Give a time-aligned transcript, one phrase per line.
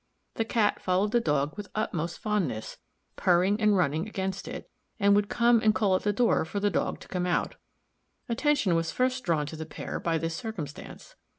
[0.33, 2.77] The Cat followed the Dog with the utmost fondness,
[3.17, 4.67] purring and running against it,
[4.99, 7.55] and would come and call at the door for the Dog to come out.
[8.27, 11.15] Attention was first drawn to the pair by this circumstance.